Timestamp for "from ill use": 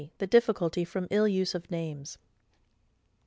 0.83-1.53